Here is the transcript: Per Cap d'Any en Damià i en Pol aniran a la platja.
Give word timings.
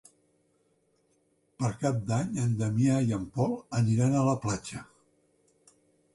Per 1.59 1.69
Cap 1.83 1.99
d'Any 2.13 2.41
en 2.47 2.57
Damià 2.63 2.97
i 3.11 3.15
en 3.19 3.29
Pol 3.37 3.55
aniran 3.83 4.19
a 4.23 4.27
la 4.31 4.37
platja. 4.49 4.85